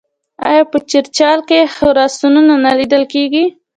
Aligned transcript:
آیا 0.49 0.63
په 0.71 0.77
چرچیل 0.89 1.39
کې 1.49 1.59
خرسونه 1.75 2.39
نه 2.63 2.71
لیدل 2.79 3.03
کیږي؟ 3.13 3.45